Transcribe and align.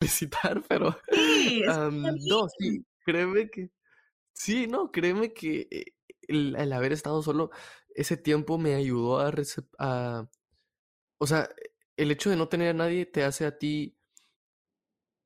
visitar, 0.00 0.62
pero 0.68 0.96
Sí, 1.12 1.62
no, 2.28 2.48
sí, 2.58 2.84
créeme 3.04 3.50
que 3.50 3.70
sí, 4.32 4.66
no, 4.66 4.90
créeme 4.92 5.32
que 5.34 5.68
eh, 5.70 5.84
el, 6.28 6.56
el 6.56 6.72
haber 6.72 6.92
estado 6.92 7.22
solo 7.22 7.50
ese 7.94 8.16
tiempo 8.16 8.58
me 8.58 8.74
ayudó 8.74 9.20
a, 9.20 9.32
a, 9.78 10.28
o 11.18 11.26
sea, 11.26 11.48
el 11.96 12.10
hecho 12.10 12.30
de 12.30 12.36
no 12.36 12.48
tener 12.48 12.70
a 12.70 12.74
nadie 12.74 13.06
te 13.06 13.24
hace 13.24 13.46
a 13.46 13.58
ti 13.58 13.96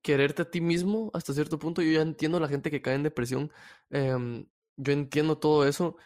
quererte 0.02 0.42
a 0.42 0.50
ti 0.50 0.60
mismo 0.60 1.11
hasta 1.14 1.32
cierto 1.32 1.59
punto. 1.59 1.82
Yo 1.82 1.93
ya 1.93 2.02
entiendo 2.02 2.38
a 2.38 2.41
la 2.41 2.48
gente 2.48 2.70
que 2.70 2.82
cae 2.82 2.95
en 2.95 3.02
depresión. 3.02 3.52
Em, 3.91 4.46
yo 4.77 4.93
entiendo 4.93 5.38
todo 5.38 5.66
eso. 5.66 5.96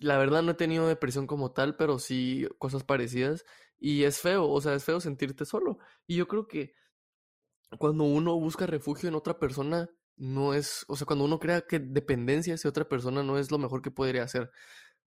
La 0.00 0.18
verdad 0.18 0.42
no 0.42 0.52
he 0.52 0.54
tenido 0.54 0.88
depresión 0.88 1.26
como 1.26 1.52
tal, 1.52 1.76
pero 1.76 1.98
sí 1.98 2.48
cosas 2.58 2.84
parecidas. 2.84 3.44
Y 3.78 4.04
es 4.04 4.20
feo, 4.20 4.48
o 4.48 4.60
sea, 4.60 4.74
es 4.74 4.84
feo 4.84 5.00
sentirte 5.00 5.44
solo. 5.44 5.78
Y 6.06 6.16
yo 6.16 6.28
creo 6.28 6.48
que 6.48 6.74
cuando 7.78 8.04
uno 8.04 8.38
busca 8.38 8.66
refugio 8.66 9.08
en 9.08 9.14
otra 9.14 9.38
persona, 9.38 9.88
no 10.16 10.54
es, 10.54 10.84
o 10.88 10.96
sea, 10.96 11.06
cuando 11.06 11.24
uno 11.24 11.38
crea 11.38 11.62
que 11.62 11.78
dependencia 11.78 12.54
hacia 12.54 12.70
otra 12.70 12.88
persona 12.88 13.22
no 13.22 13.38
es 13.38 13.50
lo 13.50 13.58
mejor 13.58 13.82
que 13.82 13.90
podría 13.90 14.22
hacer. 14.22 14.50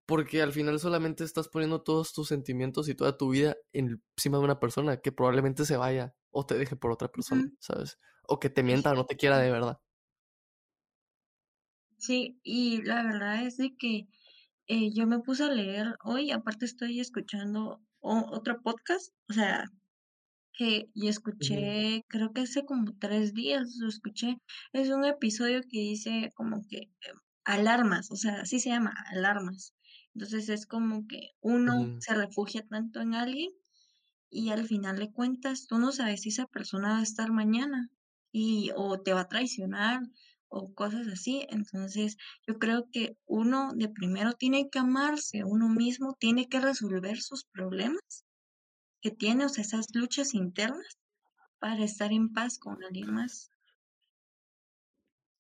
Porque 0.06 0.42
al 0.42 0.54
final 0.54 0.80
solamente 0.80 1.24
estás 1.24 1.50
poniendo 1.50 1.82
todos 1.82 2.14
tus 2.14 2.30
sentimientos 2.30 2.88
y 2.88 2.96
toda 2.96 3.18
tu 3.18 3.30
vida 3.30 3.58
encima 3.74 4.38
de 4.38 4.44
una 4.44 4.60
persona 4.60 4.98
que 4.98 5.12
probablemente 5.12 5.66
se 5.66 5.76
vaya 5.76 6.14
o 6.32 6.46
te 6.46 6.58
deje 6.58 6.76
por 6.76 6.92
otra 6.92 7.10
persona, 7.10 7.50
¿sabes? 7.60 7.98
O 8.24 8.40
que 8.40 8.50
te 8.50 8.64
mienta 8.64 8.92
o 8.92 8.96
no 8.96 9.06
te 9.06 9.18
quiera 9.18 9.38
de 9.40 9.52
verdad. 9.52 9.80
Sí, 11.98 12.40
y 12.44 12.84
la 12.84 13.04
verdad 13.04 13.44
es 13.46 13.58
de 13.58 13.76
que 13.76 14.08
eh, 14.68 14.92
yo 14.94 15.08
me 15.08 15.20
puse 15.20 15.44
a 15.44 15.52
leer 15.52 15.96
hoy, 16.04 16.32
aparte 16.32 16.66
estoy 16.66 17.00
escuchando 17.00 17.82
otro 18.00 18.62
podcast, 18.62 19.14
o 19.30 19.34
sea, 19.34 19.66
que 20.58 20.90
y 20.94 21.08
escuché, 21.08 22.04
creo 22.10 22.34
que 22.34 22.42
hace 22.42 22.66
como 22.66 22.98
tres 23.00 23.34
días 23.34 23.76
lo 23.78 23.88
escuché, 23.88 24.38
es 24.74 24.90
un 24.90 25.06
episodio 25.06 25.62
que 25.62 25.80
dice 25.80 26.32
como 26.36 26.64
que 26.68 26.78
eh, 26.78 26.90
alarmas, 27.46 28.12
o 28.12 28.16
sea, 28.16 28.42
así 28.42 28.60
se 28.60 28.70
llama, 28.70 28.94
alarmas. 29.12 29.74
Entonces 30.16 30.50
es 30.50 30.66
como 30.66 31.08
que 31.08 31.32
uno 31.42 31.96
se 32.00 32.16
refugia 32.16 32.66
tanto 32.68 33.02
en 33.02 33.14
alguien 33.14 33.52
y 34.30 34.50
al 34.50 34.66
final 34.66 34.98
de 34.98 35.12
cuentas 35.12 35.68
tú 35.68 35.78
no 35.78 35.92
sabes 35.92 36.22
si 36.22 36.30
esa 36.30 36.48
persona 36.48 36.94
va 36.94 37.00
a 37.00 37.04
estar 37.04 37.32
mañana 37.32 37.90
y 38.32 38.72
o 38.76 39.00
te 39.02 39.14
va 39.14 39.22
a 39.22 39.28
traicionar 39.30 40.02
o 40.50 40.74
cosas 40.74 41.08
así. 41.08 41.46
Entonces 41.50 42.18
yo 42.48 42.58
creo 42.60 42.90
que 42.92 43.18
uno 43.26 43.74
de 43.76 43.90
primero 43.90 44.34
tiene 44.34 44.70
que 44.70 44.80
amarse, 44.80 45.44
uno 45.44 45.70
mismo 45.70 46.16
tiene 46.20 46.48
que 46.50 46.60
resolver 46.60 47.22
sus 47.22 47.46
problemas 47.46 48.27
que 49.02 49.12
tiene, 49.12 49.46
o 49.46 49.50
sea, 49.50 49.64
esas 49.64 49.88
luchas 49.94 50.34
internas 50.34 50.98
para 51.60 51.84
estar 51.84 52.12
en 52.14 52.34
paz 52.34 52.60
con 52.60 52.84
alguien 52.84 53.14
más. 53.14 53.52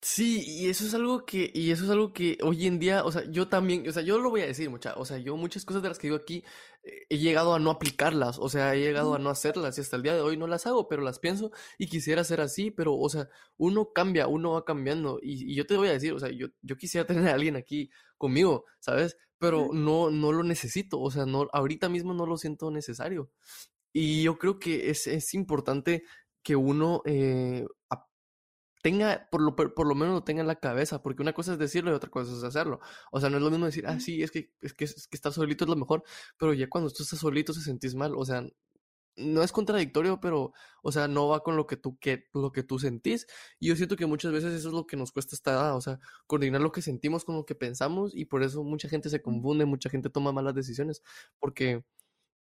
Sí, 0.01 0.43
y 0.45 0.69
eso 0.69 0.85
es 0.85 0.93
algo 0.93 1.25
que, 1.25 1.51
y 1.53 1.71
eso 1.71 1.83
es 1.83 1.89
algo 1.89 2.13
que 2.13 2.37
hoy 2.43 2.67
en 2.67 2.77
día, 2.77 3.03
o 3.03 3.11
sea, 3.11 3.23
yo 3.31 3.47
también, 3.49 3.87
o 3.89 3.91
sea, 3.91 4.03
yo 4.03 4.19
lo 4.19 4.29
voy 4.29 4.41
a 4.41 4.45
decir 4.45 4.69
mucha, 4.69 4.93
o 4.93 5.05
sea, 5.05 5.17
yo 5.17 5.35
muchas 5.35 5.65
cosas 5.65 5.81
de 5.81 5.89
las 5.89 5.97
que 5.97 6.07
digo 6.07 6.17
aquí 6.17 6.43
eh, 6.83 7.07
he 7.09 7.17
llegado 7.17 7.55
a 7.55 7.59
no 7.59 7.71
aplicarlas, 7.71 8.37
o 8.37 8.47
sea, 8.47 8.75
he 8.75 8.79
llegado 8.79 9.15
a 9.15 9.19
no 9.19 9.31
hacerlas 9.31 9.77
y 9.77 9.81
hasta 9.81 9.95
el 9.95 10.03
día 10.03 10.13
de 10.13 10.21
hoy 10.21 10.37
no 10.37 10.45
las 10.45 10.67
hago, 10.67 10.87
pero 10.87 11.01
las 11.01 11.17
pienso 11.17 11.51
y 11.79 11.87
quisiera 11.87 12.23
ser 12.23 12.41
así, 12.41 12.69
pero, 12.69 12.95
o 12.95 13.09
sea, 13.09 13.27
uno 13.57 13.91
cambia, 13.91 14.27
uno 14.27 14.51
va 14.51 14.65
cambiando 14.65 15.19
y, 15.21 15.55
yo 15.55 15.65
te 15.65 15.75
voy 15.75 15.87
a 15.87 15.93
decir, 15.93 16.13
o 16.13 16.19
sea, 16.19 16.29
yo, 16.29 16.47
yo 16.61 16.77
quisiera 16.77 17.07
tener 17.07 17.27
a 17.29 17.33
alguien 17.33 17.55
aquí 17.55 17.89
conmigo, 18.17 18.65
¿sabes? 18.79 19.17
Pero 19.39 19.69
no, 19.73 20.09
no 20.09 20.31
lo 20.31 20.43
necesito, 20.43 20.99
o 20.99 21.11
sea, 21.11 21.25
no, 21.25 21.47
ahorita 21.53 21.89
mismo 21.89 22.13
no 22.13 22.25
lo 22.25 22.37
siento 22.37 22.71
necesario. 22.71 23.29
Y 23.93 24.23
yo 24.23 24.37
creo 24.37 24.59
que 24.59 24.89
es, 24.89 25.07
es 25.07 25.33
importante 25.33 26.03
que 26.43 26.55
uno 26.55 27.01
eh, 27.05 27.65
tenga, 28.81 29.27
por 29.31 29.41
lo, 29.41 29.55
por 29.55 29.87
lo 29.87 29.95
menos 29.95 30.15
lo 30.15 30.23
tenga 30.23 30.41
en 30.41 30.47
la 30.47 30.59
cabeza, 30.59 31.01
porque 31.01 31.21
una 31.21 31.33
cosa 31.33 31.53
es 31.53 31.59
decirlo 31.59 31.91
y 31.91 31.93
otra 31.93 32.09
cosa 32.09 32.31
es 32.33 32.43
hacerlo. 32.43 32.79
O 33.11 33.19
sea, 33.19 33.29
no 33.29 33.37
es 33.37 33.43
lo 33.43 33.49
mismo 33.49 33.65
decir, 33.65 33.85
ah, 33.87 33.99
sí, 33.99 34.23
es 34.23 34.31
que, 34.31 34.51
es 34.61 34.73
que, 34.73 34.85
es 34.85 35.07
que 35.07 35.17
estar 35.17 35.33
solito 35.33 35.65
es 35.65 35.69
lo 35.69 35.75
mejor, 35.75 36.03
pero 36.37 36.53
ya 36.53 36.69
cuando 36.69 36.89
tú 36.89 37.03
estás 37.03 37.19
solito 37.19 37.53
se 37.53 37.61
sentís 37.61 37.95
mal, 37.95 38.13
o 38.15 38.25
sea, 38.25 38.45
no 39.17 39.43
es 39.43 39.51
contradictorio, 39.51 40.19
pero, 40.21 40.53
o 40.83 40.91
sea, 40.91 41.07
no 41.07 41.27
va 41.27 41.41
con 41.43 41.55
lo 41.57 41.67
que 41.67 41.77
tú, 41.77 41.97
que, 41.99 42.27
lo 42.33 42.51
que 42.51 42.63
tú 42.63 42.79
sentís. 42.79 43.27
Y 43.59 43.67
yo 43.69 43.75
siento 43.75 43.95
que 43.95 44.05
muchas 44.05 44.31
veces 44.31 44.53
eso 44.53 44.69
es 44.69 44.73
lo 44.73 44.87
que 44.87 44.97
nos 44.97 45.11
cuesta 45.11 45.35
esta 45.35 45.51
edad, 45.51 45.75
o 45.75 45.81
sea, 45.81 45.99
coordinar 46.27 46.61
lo 46.61 46.71
que 46.71 46.81
sentimos 46.81 47.25
con 47.25 47.35
lo 47.35 47.45
que 47.45 47.55
pensamos 47.55 48.15
y 48.15 48.25
por 48.25 48.43
eso 48.43 48.63
mucha 48.63 48.89
gente 48.89 49.09
se 49.09 49.21
confunde, 49.21 49.65
mucha 49.65 49.89
gente 49.89 50.09
toma 50.09 50.31
malas 50.31 50.55
decisiones, 50.55 51.01
porque 51.39 51.83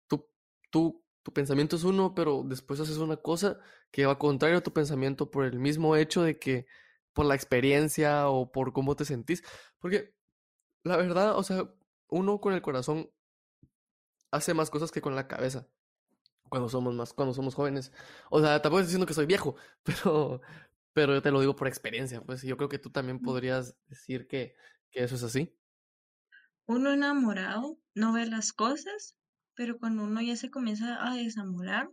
tú, 0.09 0.27
tú 0.71 1.03
tu 1.23 1.33
pensamiento 1.33 1.77
es 1.77 1.85
uno, 1.85 2.15
pero 2.15 2.43
después 2.45 2.81
haces 2.81 2.99
una 2.99 3.17
cosa 3.17 3.59
que 3.91 4.07
va 4.07 4.19
contrario 4.19 4.59
a 4.59 4.63
tu 4.63 4.73
pensamiento 4.73 5.31
por 5.31 5.45
el 5.45 5.59
mismo 5.59 5.97
hecho 5.97 6.23
de 6.23 6.39
que, 6.39 6.67
por 7.13 7.27
la 7.27 7.35
experiencia 7.35 8.29
o 8.29 8.51
por 8.53 8.73
cómo 8.73 8.97
te 8.97 9.05
sentís. 9.05 9.43
Porque 9.79 10.15
la 10.85 10.97
verdad, 10.97 11.37
o 11.39 11.43
sea, 11.45 11.73
uno 12.09 12.41
con 12.41 12.55
el 12.55 12.63
corazón 12.63 13.11
hace 14.31 14.55
más 14.55 14.71
cosas 14.71 14.91
que 14.93 15.01
con 15.01 15.15
la 15.15 15.29
cabeza 15.29 15.69
cuando 16.53 16.69
somos 16.69 16.95
más, 16.95 17.15
cuando 17.15 17.33
somos 17.33 17.55
jóvenes. 17.55 17.93
O 18.31 18.41
sea, 18.41 18.61
tampoco 18.61 18.81
estoy 18.81 18.89
diciendo 18.89 19.07
que 19.07 19.15
soy 19.15 19.25
viejo, 19.25 19.57
pero, 19.83 20.43
pero 20.93 21.15
yo 21.15 21.23
te 21.23 21.31
lo 21.31 21.41
digo 21.41 21.57
por 21.57 21.67
experiencia. 21.67 22.21
Pues 22.21 22.43
yo 22.43 22.59
creo 22.59 22.69
que 22.69 22.79
tú 22.79 22.91
también 22.91 23.21
podrías 23.21 23.75
decir 23.89 24.27
que, 24.27 24.55
que 24.91 25.03
eso 25.03 25.15
es 25.15 25.23
así. 25.23 25.57
Uno 26.67 26.93
enamorado 26.93 27.79
no 27.95 28.13
ve 28.13 28.27
las 28.27 28.53
cosas 28.53 29.17
pero 29.55 29.79
cuando 29.79 30.05
uno 30.05 30.21
ya 30.21 30.37
se 30.37 30.51
comienza 30.51 31.07
a 31.07 31.15
desamorar, 31.15 31.91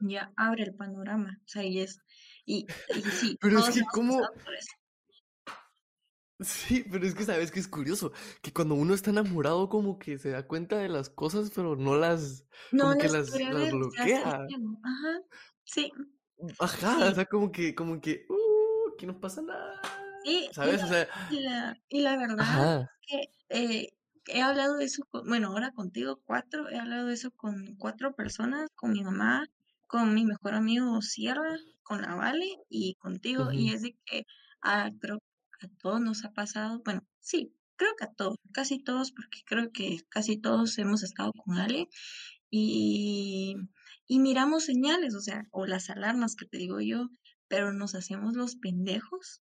ya 0.00 0.32
abre 0.36 0.64
el 0.64 0.74
panorama, 0.74 1.40
o 1.44 1.48
sea, 1.48 1.64
y 1.64 1.80
es, 1.80 2.00
y, 2.44 2.66
y 2.94 3.02
sí, 3.02 3.38
pero 3.40 3.58
es 3.60 3.74
que 3.74 3.82
como... 3.92 4.20
Sí, 6.40 6.84
pero 6.90 7.04
es 7.04 7.14
que 7.14 7.24
sabes 7.24 7.50
que 7.50 7.58
es 7.58 7.66
curioso, 7.66 8.12
que 8.42 8.52
cuando 8.52 8.76
uno 8.76 8.94
está 8.94 9.10
enamorado 9.10 9.68
como 9.68 9.98
que 9.98 10.18
se 10.18 10.30
da 10.30 10.46
cuenta 10.46 10.78
de 10.78 10.88
las 10.88 11.10
cosas, 11.10 11.50
pero 11.52 11.74
no 11.74 11.96
las, 11.96 12.44
no 12.70 12.84
como 12.84 12.98
que 12.98 13.08
las, 13.08 13.30
las 13.30 13.72
bloquea. 13.72 14.46
Ajá, 14.84 15.20
sí. 15.64 15.90
Ajá, 16.60 17.08
o 17.08 17.14
sea, 17.14 17.24
como 17.26 17.50
que, 17.50 17.74
como 17.74 18.00
que, 18.00 18.24
uh, 18.28 18.96
que 18.96 19.06
no 19.06 19.18
pasa 19.18 19.42
nada. 19.42 19.80
Sí, 20.24 20.48
¿sabes? 20.52 20.80
Y 20.80 20.84
o 20.84 20.88
sea, 20.88 21.08
y 21.88 22.02
la, 22.02 22.16
verdad 22.16 22.82
es 22.82 22.88
que 23.08 23.30
eh, 23.48 23.92
he 24.26 24.40
hablado 24.40 24.76
de 24.76 24.84
eso, 24.84 25.08
bueno, 25.26 25.48
ahora 25.48 25.72
contigo 25.72 26.20
cuatro, 26.24 26.68
he 26.68 26.78
hablado 26.78 27.08
de 27.08 27.14
eso 27.14 27.32
con 27.32 27.74
cuatro 27.76 28.14
personas, 28.14 28.70
con 28.76 28.92
mi 28.92 29.02
mamá, 29.02 29.48
con 29.88 30.14
mi 30.14 30.24
mejor 30.24 30.54
amigo 30.54 31.02
Sierra, 31.02 31.56
con 31.82 32.02
la 32.02 32.14
Vale 32.14 32.46
y 32.68 32.94
contigo, 32.94 33.50
y 33.50 33.72
es 33.72 33.82
de 33.82 33.96
que 34.04 34.24
a, 34.60 34.90
creo 35.00 35.20
a 35.60 35.68
todos 35.80 36.00
nos 36.00 36.24
ha 36.24 36.32
pasado, 36.32 36.82
bueno, 36.84 37.06
sí, 37.20 37.54
creo 37.76 37.94
que 37.96 38.04
a 38.04 38.12
todos, 38.12 38.36
casi 38.52 38.82
todos, 38.82 39.12
porque 39.12 39.40
creo 39.44 39.70
que 39.72 40.00
casi 40.08 40.36
todos 40.36 40.78
hemos 40.78 41.02
estado 41.02 41.32
con 41.32 41.56
Ale, 41.58 41.88
y, 42.50 43.56
y 44.06 44.18
miramos 44.20 44.64
señales, 44.64 45.14
o 45.14 45.20
sea, 45.20 45.46
o 45.50 45.66
las 45.66 45.90
alarmas 45.90 46.34
que 46.34 46.46
te 46.46 46.58
digo 46.58 46.80
yo, 46.80 47.08
pero 47.48 47.72
nos 47.72 47.94
hacemos 47.94 48.34
los 48.34 48.56
pendejos 48.56 49.42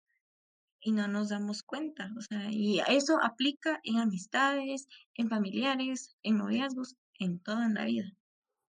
y 0.82 0.92
no 0.92 1.08
nos 1.08 1.30
damos 1.30 1.64
cuenta. 1.64 2.12
O 2.18 2.22
sea, 2.22 2.50
y 2.52 2.80
eso 2.88 3.18
aplica 3.22 3.80
en 3.84 3.98
amistades, 3.98 4.88
en 5.16 5.30
familiares, 5.30 6.16
en 6.24 6.38
noviazgos, 6.38 6.96
en 7.20 7.40
toda 7.40 7.70
la 7.70 7.86
vida. 7.86 8.12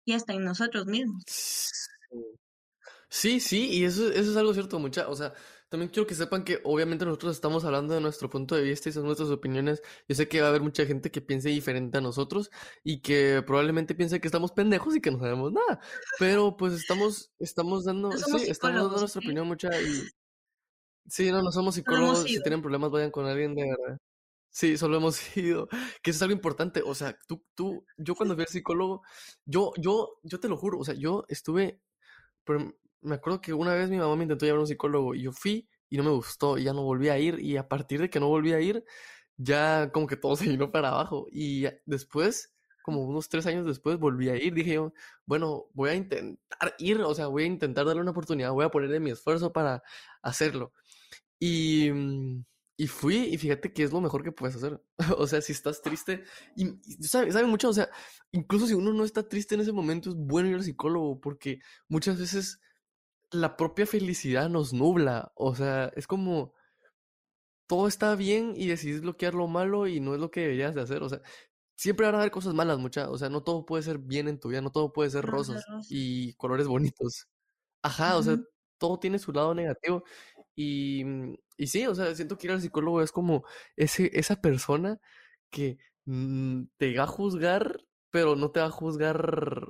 Y 0.04 0.14
hasta 0.14 0.32
en 0.32 0.44
nosotros 0.44 0.86
mismos. 0.86 1.22
Sí, 3.10 3.40
sí, 3.40 3.68
y 3.70 3.84
eso, 3.84 4.10
eso 4.10 4.30
es 4.30 4.36
algo 4.36 4.54
cierto, 4.54 4.78
mucha. 4.78 5.08
O 5.08 5.14
sea, 5.14 5.34
también 5.68 5.90
quiero 5.90 6.06
que 6.06 6.14
sepan 6.14 6.44
que 6.44 6.60
obviamente 6.64 7.04
nosotros 7.04 7.34
estamos 7.36 7.64
hablando 7.64 7.94
de 7.94 8.00
nuestro 8.00 8.30
punto 8.30 8.54
de 8.54 8.62
vista 8.62 8.88
y 8.88 8.92
son 8.92 9.04
nuestras 9.04 9.30
opiniones. 9.30 9.82
Yo 10.08 10.14
sé 10.14 10.28
que 10.28 10.40
va 10.40 10.46
a 10.46 10.50
haber 10.50 10.62
mucha 10.62 10.86
gente 10.86 11.10
que 11.10 11.20
piense 11.20 11.48
diferente 11.50 11.98
a 11.98 12.00
nosotros 12.00 12.50
y 12.84 13.00
que 13.00 13.42
probablemente 13.46 13.94
piense 13.94 14.20
que 14.20 14.28
estamos 14.28 14.52
pendejos 14.52 14.96
y 14.96 15.00
que 15.00 15.10
no 15.10 15.18
sabemos 15.18 15.52
nada. 15.52 15.80
Pero 16.18 16.56
pues 16.56 16.74
estamos, 16.74 17.30
estamos 17.38 17.84
dando, 17.84 18.12
sí, 18.12 18.46
estamos 18.48 18.82
dando 18.82 18.98
nuestra 18.98 19.20
opinión 19.20 19.46
mucha 19.46 19.68
y 19.80 20.08
Sí, 21.08 21.30
no, 21.32 21.42
no 21.42 21.50
somos 21.50 21.74
psicólogos. 21.74 22.24
Si 22.24 22.40
tienen 22.42 22.60
problemas, 22.60 22.90
vayan 22.90 23.10
con 23.10 23.26
alguien 23.26 23.54
de 23.54 23.62
verdad. 23.62 23.98
Sí, 24.50 24.76
solo 24.76 24.98
hemos 24.98 25.18
ido. 25.36 25.68
Que 26.02 26.10
eso 26.10 26.18
es 26.18 26.22
algo 26.22 26.34
importante. 26.34 26.82
O 26.84 26.94
sea, 26.94 27.16
tú, 27.26 27.44
tú, 27.54 27.84
yo 27.96 28.14
cuando 28.14 28.34
fui 28.34 28.42
al 28.42 28.48
psicólogo, 28.48 29.02
yo, 29.44 29.72
yo, 29.78 30.18
yo 30.22 30.40
te 30.40 30.48
lo 30.48 30.56
juro, 30.56 30.78
o 30.78 30.84
sea, 30.84 30.94
yo 30.94 31.24
estuve, 31.28 31.80
me 33.02 33.16
acuerdo 33.16 33.40
que 33.40 33.52
una 33.52 33.74
vez 33.74 33.90
mi 33.90 33.98
mamá 33.98 34.16
me 34.16 34.24
intentó 34.24 34.44
llevar 34.46 34.58
a 34.58 34.62
un 34.62 34.66
psicólogo 34.66 35.14
y 35.14 35.22
yo 35.22 35.32
fui 35.32 35.68
y 35.90 35.96
no 35.96 36.04
me 36.04 36.10
gustó 36.10 36.58
y 36.58 36.64
ya 36.64 36.72
no 36.72 36.82
volví 36.82 37.08
a 37.08 37.18
ir 37.18 37.40
y 37.40 37.56
a 37.56 37.68
partir 37.68 38.00
de 38.00 38.10
que 38.10 38.20
no 38.20 38.28
volví 38.28 38.52
a 38.52 38.60
ir, 38.60 38.84
ya 39.36 39.90
como 39.92 40.06
que 40.06 40.16
todo 40.16 40.36
se 40.36 40.48
vino 40.48 40.70
para 40.70 40.88
abajo 40.88 41.26
y 41.30 41.66
después, 41.86 42.54
como 42.82 43.04
unos 43.04 43.28
tres 43.28 43.46
años 43.46 43.66
después, 43.66 43.98
volví 43.98 44.28
a 44.28 44.36
ir. 44.36 44.54
Dije 44.54 44.74
yo, 44.74 44.92
bueno, 45.26 45.66
voy 45.74 45.90
a 45.90 45.94
intentar 45.94 46.74
ir, 46.78 47.00
o 47.02 47.14
sea, 47.14 47.28
voy 47.28 47.44
a 47.44 47.46
intentar 47.46 47.86
darle 47.86 48.02
una 48.02 48.12
oportunidad, 48.12 48.52
voy 48.52 48.64
a 48.64 48.70
ponerle 48.70 49.00
mi 49.00 49.10
esfuerzo 49.10 49.52
para 49.52 49.82
hacerlo. 50.22 50.72
Y, 51.40 51.90
mm, 51.92 52.44
y 52.80 52.86
fui 52.86 53.16
y 53.16 53.38
fíjate 53.38 53.72
que 53.72 53.82
es 53.82 53.92
lo 53.92 54.00
mejor 54.00 54.22
que 54.22 54.32
puedes 54.32 54.56
hacer. 54.56 54.80
o 55.18 55.26
sea, 55.26 55.42
si 55.42 55.52
estás 55.52 55.82
triste, 55.82 56.24
y, 56.56 56.66
sabes 57.02 57.34
sabe 57.34 57.46
mucho, 57.46 57.68
o 57.68 57.72
sea, 57.72 57.90
incluso 58.32 58.66
si 58.66 58.74
uno 58.74 58.92
no 58.92 59.04
está 59.04 59.28
triste 59.28 59.54
en 59.56 59.62
ese 59.62 59.72
momento, 59.72 60.10
es 60.10 60.16
bueno 60.16 60.48
ir 60.48 60.54
al 60.54 60.64
psicólogo 60.64 61.20
porque 61.20 61.60
muchas 61.88 62.18
veces 62.18 62.60
la 63.32 63.56
propia 63.56 63.86
felicidad 63.86 64.48
nos 64.48 64.72
nubla. 64.72 65.32
O 65.36 65.54
sea, 65.54 65.92
es 65.96 66.06
como 66.06 66.54
todo 67.66 67.86
está 67.88 68.14
bien 68.16 68.54
y 68.56 68.66
decides 68.68 69.02
bloquear 69.02 69.34
lo 69.34 69.46
malo 69.46 69.86
y 69.86 70.00
no 70.00 70.14
es 70.14 70.20
lo 70.20 70.30
que 70.30 70.40
deberías 70.40 70.74
de 70.74 70.80
hacer. 70.82 71.02
O 71.02 71.08
sea, 71.08 71.20
siempre 71.76 72.06
van 72.06 72.14
a 72.16 72.18
haber 72.20 72.30
cosas 72.30 72.54
malas, 72.54 72.78
mucha. 72.78 73.10
O 73.10 73.18
sea, 73.18 73.28
no 73.30 73.42
todo 73.42 73.66
puede 73.66 73.82
ser 73.82 73.98
bien 73.98 74.28
en 74.28 74.40
tu 74.40 74.48
vida, 74.48 74.60
no 74.62 74.70
todo 74.72 74.92
puede 74.92 75.10
ser 75.10 75.24
Rosa, 75.24 75.54
rosas 75.54 75.64
rosa. 75.68 75.86
y 75.90 76.34
colores 76.34 76.66
bonitos. 76.68 77.26
Ajá, 77.82 78.16
o 78.18 78.22
sea, 78.22 78.38
todo 78.78 78.98
tiene 79.00 79.18
su 79.18 79.32
lado 79.32 79.54
negativo. 79.54 80.04
Y, 80.56 81.04
mm, 81.04 81.34
y 81.58 81.66
sí, 81.68 81.86
o 81.86 81.94
sea, 81.94 82.14
siento 82.16 82.38
que 82.38 82.48
ir 82.48 82.52
al 82.52 82.62
psicólogo 82.62 83.02
es 83.02 83.12
como 83.12 83.44
ese, 83.76 84.10
esa 84.18 84.40
persona 84.40 85.00
que 85.50 85.78
mm, 86.06 86.64
te 86.78 86.96
va 86.98 87.04
a 87.04 87.06
juzgar, 87.08 87.80
pero 88.10 88.36
no 88.36 88.50
te 88.52 88.60
va 88.60 88.66
a 88.66 88.70
juzgar 88.70 89.66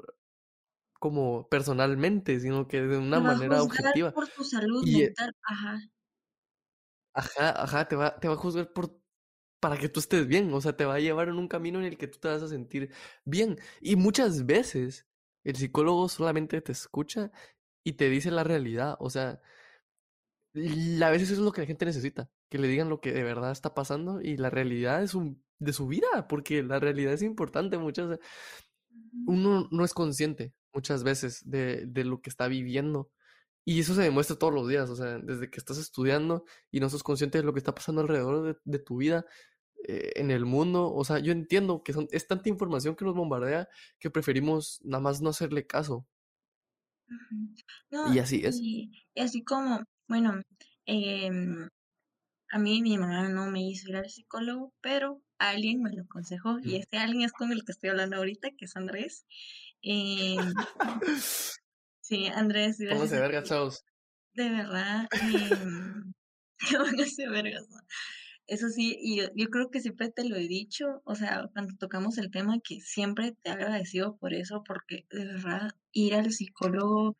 como 0.98 1.48
personalmente, 1.48 2.40
sino 2.40 2.68
que 2.68 2.82
de 2.82 2.98
una 2.98 3.18
Te 3.18 3.22
va 3.24 3.32
a 3.32 3.34
manera 3.34 3.60
juzgar 3.60 3.94
objetiva. 3.94 4.14
por 4.14 4.28
tu 4.30 4.44
salud 4.44 4.82
Y, 4.82 5.02
eh, 5.04 5.16
mental. 5.16 5.32
Ajá. 5.42 5.78
ajá, 7.14 7.62
ajá, 7.62 7.88
te 7.88 7.96
va, 7.96 8.18
te 8.20 8.28
va 8.28 8.34
a 8.34 8.36
juzgar 8.36 8.72
por, 8.72 9.00
para 9.60 9.78
que 9.78 9.88
tú 9.88 10.00
estés 10.00 10.26
bien, 10.26 10.52
o 10.54 10.60
sea, 10.60 10.76
te 10.76 10.84
va 10.84 10.94
a 10.96 11.00
llevar 11.00 11.28
en 11.28 11.36
un 11.38 11.48
camino 11.48 11.78
en 11.80 11.86
el 11.86 11.98
que 11.98 12.08
tú 12.08 12.18
te 12.20 12.28
vas 12.28 12.42
a 12.42 12.48
sentir 12.48 12.92
bien. 13.24 13.58
Y 13.80 13.96
muchas 13.96 14.46
veces 14.46 15.08
el 15.44 15.56
psicólogo 15.56 16.08
solamente 16.08 16.60
te 16.62 16.72
escucha 16.72 17.32
y 17.84 17.94
te 17.94 18.08
dice 18.10 18.30
la 18.30 18.44
realidad, 18.44 18.96
o 19.00 19.10
sea, 19.10 19.40
a 20.54 21.10
veces 21.10 21.30
eso 21.30 21.34
es 21.40 21.44
lo 21.44 21.52
que 21.52 21.60
la 21.62 21.66
gente 21.66 21.84
necesita, 21.84 22.30
que 22.50 22.58
le 22.58 22.68
digan 22.68 22.88
lo 22.88 23.00
que 23.00 23.12
de 23.12 23.22
verdad 23.22 23.52
está 23.52 23.74
pasando 23.74 24.20
y 24.20 24.36
la 24.36 24.50
realidad 24.50 25.00
de 25.00 25.08
su, 25.08 25.40
de 25.58 25.72
su 25.72 25.86
vida, 25.86 26.26
porque 26.28 26.62
la 26.62 26.80
realidad 26.80 27.12
es 27.12 27.22
importante, 27.22 27.78
muchas, 27.78 28.18
uno 29.26 29.68
no 29.70 29.84
es 29.84 29.94
consciente 29.94 30.54
muchas 30.78 31.02
veces 31.04 31.42
de, 31.44 31.84
de 31.86 32.04
lo 32.04 32.20
que 32.20 32.30
está 32.30 32.48
viviendo. 32.48 33.10
Y 33.64 33.80
eso 33.80 33.94
se 33.94 34.02
demuestra 34.02 34.36
todos 34.38 34.54
los 34.54 34.68
días, 34.68 34.88
o 34.90 34.96
sea, 34.96 35.18
desde 35.18 35.50
que 35.50 35.58
estás 35.58 35.78
estudiando 35.78 36.44
y 36.70 36.80
no 36.80 36.88
sos 36.88 37.02
consciente 37.02 37.38
de 37.38 37.44
lo 37.44 37.52
que 37.52 37.58
está 37.58 37.74
pasando 37.74 38.00
alrededor 38.00 38.42
de, 38.46 38.56
de 38.64 38.78
tu 38.78 38.96
vida, 38.98 39.26
eh, 39.86 40.12
en 40.16 40.30
el 40.30 40.44
mundo. 40.44 40.92
O 40.92 41.04
sea, 41.04 41.18
yo 41.18 41.32
entiendo 41.32 41.82
que 41.82 41.92
son, 41.92 42.08
es 42.10 42.26
tanta 42.26 42.48
información 42.48 42.96
que 42.96 43.04
nos 43.04 43.14
bombardea 43.14 43.68
que 44.00 44.10
preferimos 44.10 44.80
nada 44.84 45.00
más 45.02 45.20
no 45.20 45.30
hacerle 45.30 45.66
caso. 45.66 46.06
No, 47.90 48.12
Y 48.12 48.18
así 48.18 48.44
es. 48.44 48.58
y, 48.60 48.90
y 49.14 49.20
así 49.20 49.42
como, 49.44 49.82
bueno, 50.08 50.42
em, 50.84 51.68
a 52.50 52.58
mí 52.58 52.82
mi 52.82 52.98
mamá 52.98 53.28
no 53.28 53.50
me 53.50 53.62
hizo 53.62 53.88
ir 53.88 53.96
al 53.96 54.10
psicólogo, 54.10 54.72
pero 54.80 55.22
alguien 55.38 55.82
me 55.82 55.92
lo 55.92 56.02
aconsejó 56.02 56.58
y 56.62 56.76
este 56.76 56.98
alguien 56.98 57.22
es 57.22 57.32
con 57.32 57.52
el 57.52 57.64
que 57.64 57.72
estoy 57.72 57.90
hablando 57.90 58.16
ahorita, 58.16 58.50
que 58.58 58.64
es 58.64 58.76
Andrés. 58.76 59.26
Em, 59.82 60.52
sí, 62.00 62.26
Andrés, 62.26 62.78
gracias 62.78 63.10
verga, 63.10 63.42
chavos. 63.42 63.84
De 64.34 64.48
verdad, 64.48 65.08
em, 65.12 66.12
póngase 66.70 67.28
vergas. 67.28 67.66
Eso 68.46 68.70
sí, 68.70 68.96
y 69.00 69.18
yo, 69.18 69.24
yo 69.34 69.48
creo 69.50 69.70
que 69.70 69.80
siempre 69.80 70.10
te 70.10 70.26
lo 70.26 70.36
he 70.36 70.48
dicho, 70.48 71.02
o 71.04 71.14
sea, 71.14 71.50
cuando 71.52 71.74
tocamos 71.76 72.16
el 72.16 72.30
tema, 72.30 72.58
que 72.64 72.80
siempre 72.80 73.32
te 73.32 73.50
he 73.50 73.52
agradecido 73.52 74.16
por 74.16 74.32
eso, 74.32 74.62
porque 74.66 75.06
de 75.10 75.26
verdad 75.26 75.70
ir 75.92 76.14
al 76.14 76.32
psicólogo 76.32 77.16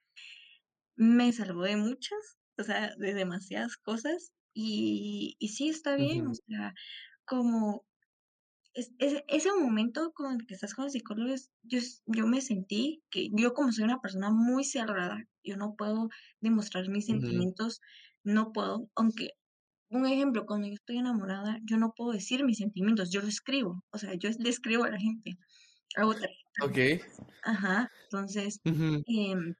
me 0.96 1.32
salvó 1.32 1.64
de 1.64 1.76
muchas, 1.76 2.38
o 2.56 2.64
sea, 2.64 2.94
de 2.96 3.12
demasiadas 3.12 3.76
cosas, 3.76 4.32
y, 4.54 5.36
y 5.38 5.48
sí 5.48 5.68
está 5.68 5.96
bien, 5.96 6.28
o 6.28 6.34
sea, 6.34 6.74
como 7.26 7.84
es, 8.78 8.92
ese 8.98 9.24
ese 9.28 9.50
momento 9.52 10.12
con 10.14 10.32
el 10.40 10.46
que 10.46 10.54
estás 10.54 10.74
con 10.74 10.84
el 10.86 10.90
psicólogo, 10.90 11.32
es- 11.34 11.50
yo, 11.62 11.78
yo 12.06 12.26
me 12.26 12.40
sentí 12.40 13.02
que 13.10 13.28
yo 13.32 13.54
como 13.54 13.72
soy 13.72 13.84
una 13.84 14.00
persona 14.00 14.30
muy 14.30 14.64
cerrada, 14.64 15.24
yo 15.44 15.56
no 15.56 15.74
puedo 15.76 16.08
demostrar 16.40 16.88
mis 16.88 17.06
sentimientos, 17.06 17.80
no 18.24 18.52
puedo, 18.52 18.88
aunque 18.96 19.30
un 19.90 20.06
ejemplo, 20.06 20.46
cuando 20.46 20.68
yo 20.68 20.74
estoy 20.74 20.98
enamorada, 20.98 21.58
yo 21.64 21.78
no 21.78 21.92
puedo 21.96 22.12
decir 22.12 22.44
mis 22.44 22.58
sentimientos, 22.58 23.10
yo 23.12 23.22
lo 23.22 23.28
escribo, 23.28 23.84
o 23.92 23.98
sea, 23.98 24.14
yo 24.14 24.30
le 24.38 24.50
escribo 24.50 24.84
a 24.84 24.90
la 24.90 24.98
gente, 25.00 25.38
hago 25.96 26.14
Ok. 26.62 26.78
ajá, 27.42 27.88
entonces, 28.04 28.60
em, 29.06 29.54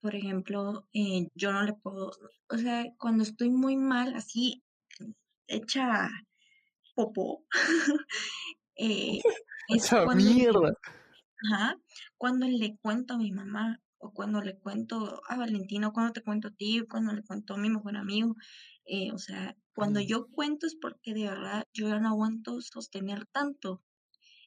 por 0.00 0.14
ejemplo, 0.16 0.88
eh, 0.94 1.28
yo 1.34 1.52
no 1.52 1.62
le 1.64 1.74
puedo, 1.74 2.12
o 2.50 2.58
sea, 2.58 2.86
cuando 2.98 3.24
estoy 3.24 3.50
muy 3.50 3.76
mal, 3.76 4.14
así, 4.16 4.62
hecha 5.48 6.10
popó, 7.00 7.44
eh, 8.76 9.20
es 9.68 9.90
Mucha 9.90 10.00
cuando 10.02 10.32
le, 10.34 10.44
mierda. 10.44 10.72
ajá, 11.52 11.76
cuando 12.16 12.46
le 12.46 12.76
cuento 12.78 13.14
a 13.14 13.18
mi 13.18 13.32
mamá, 13.32 13.80
o 13.98 14.12
cuando 14.12 14.40
le 14.42 14.58
cuento 14.58 15.20
a 15.28 15.36
Valentina, 15.36 15.88
o 15.88 15.92
cuando 15.92 16.12
te 16.12 16.22
cuento 16.22 16.48
a 16.48 16.52
ti, 16.52 16.80
o 16.80 16.86
cuando 16.88 17.12
le 17.12 17.22
cuento 17.22 17.54
a 17.54 17.58
mi 17.58 17.68
mejor 17.70 17.96
amigo, 17.96 18.34
eh, 18.84 19.12
o 19.12 19.18
sea, 19.18 19.56
cuando 19.74 20.00
yo 20.00 20.26
cuento 20.30 20.66
es 20.66 20.76
porque 20.80 21.14
de 21.14 21.24
verdad 21.28 21.64
yo 21.74 21.88
ya 21.88 22.00
no 22.00 22.08
aguanto 22.10 22.60
sostener 22.60 23.26
tanto. 23.26 23.82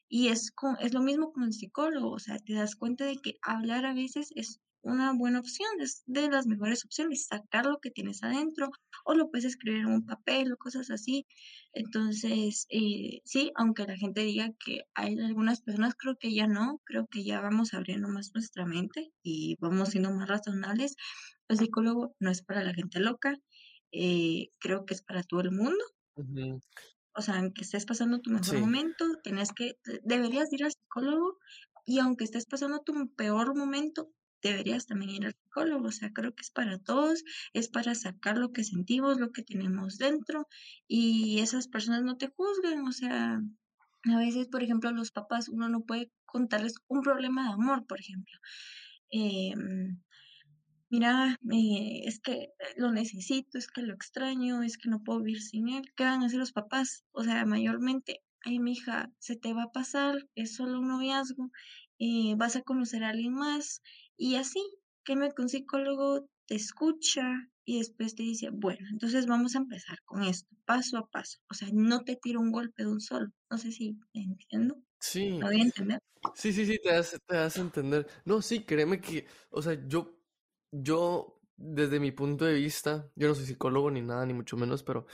Y 0.08 0.28
es, 0.28 0.50
co- 0.52 0.78
es 0.80 0.94
lo 0.94 1.02
mismo 1.02 1.32
con 1.32 1.44
el 1.44 1.52
psicólogo, 1.52 2.12
o 2.12 2.18
sea, 2.18 2.38
te 2.38 2.54
das 2.54 2.76
cuenta 2.76 3.04
de 3.06 3.16
que 3.18 3.34
hablar 3.42 3.86
a 3.86 3.94
veces 3.94 4.30
es 4.36 4.60
una 4.84 5.12
buena 5.14 5.40
opción, 5.40 5.68
es 5.80 6.02
de 6.06 6.30
las 6.30 6.46
mejores 6.46 6.84
opciones, 6.84 7.26
sacar 7.26 7.66
lo 7.66 7.78
que 7.80 7.90
tienes 7.90 8.22
adentro, 8.22 8.70
o 9.04 9.14
lo 9.14 9.30
puedes 9.30 9.46
escribir 9.46 9.80
en 9.80 9.86
un 9.88 10.06
papel 10.06 10.52
o 10.52 10.56
cosas 10.58 10.90
así. 10.90 11.26
Entonces, 11.72 12.66
eh, 12.70 13.20
sí, 13.24 13.50
aunque 13.56 13.84
la 13.86 13.96
gente 13.96 14.22
diga 14.22 14.50
que 14.64 14.82
hay 14.94 15.18
algunas 15.18 15.60
personas, 15.62 15.94
creo 15.98 16.16
que 16.18 16.34
ya 16.34 16.46
no, 16.46 16.80
creo 16.84 17.06
que 17.10 17.24
ya 17.24 17.40
vamos 17.40 17.74
abriendo 17.74 18.08
más 18.08 18.30
nuestra 18.34 18.66
mente 18.66 19.12
y 19.22 19.56
vamos 19.60 19.90
siendo 19.90 20.10
más 20.12 20.28
razonables. 20.28 20.96
El 21.48 21.58
psicólogo 21.58 22.14
no 22.20 22.30
es 22.30 22.42
para 22.42 22.62
la 22.64 22.74
gente 22.74 23.00
loca, 23.00 23.36
eh, 23.92 24.48
creo 24.58 24.84
que 24.86 24.94
es 24.94 25.02
para 25.02 25.22
todo 25.22 25.40
el 25.40 25.52
mundo 25.52 25.84
o 27.16 27.22
sea, 27.22 27.36
aunque 27.38 27.62
estés 27.62 27.86
pasando 27.86 28.20
tu 28.20 28.30
mejor 28.30 28.56
Sí. 28.56 28.58
momento, 28.58 29.04
tienes 29.22 29.52
que, 29.52 29.78
de- 29.84 30.00
deberías 30.04 30.52
ir 30.52 30.64
al 30.64 30.72
psicólogo 30.72 31.38
y 31.84 31.98
aunque 32.00 32.24
estés 32.24 32.46
pasando 32.46 32.80
tu 32.80 32.92
peor 33.14 33.56
momento, 33.56 34.10
deberías 34.48 34.86
también 34.86 35.10
ir 35.10 35.26
al 35.26 35.34
psicólogo. 35.34 35.88
O 35.88 35.92
sea, 35.92 36.12
creo 36.12 36.34
que 36.34 36.42
es 36.42 36.50
para 36.50 36.78
todos, 36.78 37.24
es 37.52 37.68
para 37.68 37.94
sacar 37.94 38.38
lo 38.38 38.52
que 38.52 38.64
sentimos, 38.64 39.18
lo 39.20 39.32
que 39.32 39.42
tenemos 39.42 39.98
dentro 39.98 40.48
y 40.88 41.40
esas 41.40 41.68
personas 41.68 42.02
no 42.02 42.16
te 42.16 42.28
juzgan. 42.28 42.86
O 42.86 42.92
sea, 42.92 43.40
a 44.04 44.18
veces, 44.18 44.48
por 44.48 44.62
ejemplo, 44.62 44.90
los 44.92 45.10
papás, 45.12 45.48
uno 45.48 45.68
no 45.68 45.82
puede 45.84 46.10
contarles 46.26 46.76
un 46.88 47.02
problema 47.02 47.44
de 47.48 47.54
amor, 47.54 47.86
por 47.86 48.00
ejemplo. 48.00 48.38
Em, 49.10 49.98
Mira, 50.94 51.38
eh, 51.52 52.02
es 52.04 52.20
que 52.20 52.50
lo 52.76 52.92
necesito, 52.92 53.58
es 53.58 53.66
que 53.68 53.82
lo 53.82 53.92
extraño, 53.94 54.62
es 54.62 54.78
que 54.78 54.88
no 54.88 55.02
puedo 55.02 55.20
vivir 55.22 55.42
sin 55.42 55.68
él. 55.68 55.82
¿Qué 55.96 56.04
van 56.04 56.22
a 56.22 56.26
hacer 56.26 56.38
los 56.38 56.52
papás? 56.52 57.04
O 57.10 57.24
sea, 57.24 57.44
mayormente, 57.46 58.22
ay, 58.44 58.60
mija, 58.60 59.10
se 59.18 59.34
te 59.36 59.52
va 59.54 59.64
a 59.64 59.72
pasar, 59.72 60.28
es 60.36 60.54
solo 60.54 60.78
un 60.78 60.88
noviazgo, 60.88 61.50
eh, 61.98 62.34
vas 62.36 62.54
a 62.54 62.62
conocer 62.62 63.02
a 63.02 63.08
alguien 63.08 63.34
más 63.34 63.82
y 64.16 64.36
así, 64.36 64.60
que 65.04 65.16
me 65.16 65.32
que 65.32 65.42
un 65.42 65.48
psicólogo 65.48 66.28
te 66.46 66.54
escucha 66.54 67.48
y 67.64 67.78
después 67.78 68.14
te 68.14 68.22
dice, 68.22 68.50
bueno, 68.52 68.86
entonces 68.90 69.26
vamos 69.26 69.54
a 69.54 69.58
empezar 69.58 69.98
con 70.04 70.22
esto, 70.22 70.48
paso 70.66 70.98
a 70.98 71.06
paso. 71.08 71.38
O 71.50 71.54
sea, 71.54 71.68
no 71.72 72.04
te 72.04 72.16
tiro 72.16 72.40
un 72.40 72.52
golpe 72.52 72.82
de 72.84 72.90
un 72.90 73.00
solo. 73.00 73.28
No 73.50 73.58
sé 73.58 73.72
si 73.72 73.98
entiendo, 74.12 74.76
Sí. 75.00 75.38
lo 75.38 75.46
voy 75.46 75.60
a 75.60 75.64
entender. 75.64 75.98
Sí, 76.34 76.52
sí, 76.52 76.66
sí, 76.66 76.78
te 76.82 76.90
hace, 76.90 77.18
te 77.26 77.36
hace 77.36 77.60
entender. 77.60 78.06
No, 78.24 78.40
sí, 78.42 78.64
créeme 78.64 79.00
que, 79.00 79.26
o 79.50 79.62
sea, 79.62 79.78
yo, 79.86 80.18
yo, 80.70 81.40
desde 81.56 82.00
mi 82.00 82.12
punto 82.12 82.44
de 82.44 82.54
vista, 82.54 83.10
yo 83.14 83.28
no 83.28 83.34
soy 83.34 83.46
psicólogo 83.46 83.90
ni 83.90 84.00
nada, 84.02 84.24
ni 84.26 84.34
mucho 84.34 84.56
menos, 84.56 84.82
pero 84.82 85.06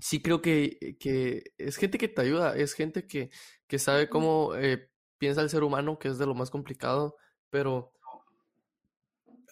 sí 0.00 0.22
creo 0.22 0.40
que, 0.42 0.96
que 0.98 1.52
es 1.58 1.76
gente 1.76 1.98
que 1.98 2.08
te 2.08 2.22
ayuda, 2.22 2.56
es 2.56 2.74
gente 2.74 3.06
que, 3.06 3.30
que 3.66 3.78
sabe 3.78 4.08
cómo 4.08 4.54
eh, 4.56 4.90
piensa 5.18 5.42
el 5.42 5.50
ser 5.50 5.62
humano, 5.62 5.98
que 5.98 6.08
es 6.08 6.18
de 6.18 6.26
lo 6.26 6.34
más 6.34 6.50
complicado, 6.50 7.16
pero 7.50 7.92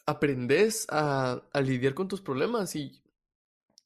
aprendes 0.06 0.86
a, 0.88 1.42
a 1.52 1.60
lidiar 1.60 1.94
con 1.94 2.08
tus 2.08 2.20
problemas 2.20 2.74
y 2.76 3.02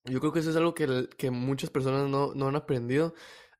yo 0.04 0.20
creo 0.20 0.32
que 0.32 0.40
eso 0.40 0.50
es 0.50 0.56
algo 0.56 0.74
que, 0.74 1.08
que 1.16 1.30
muchas 1.30 1.70
personas 1.70 2.08
no, 2.08 2.34
no 2.34 2.48
han 2.48 2.56
aprendido 2.56 3.14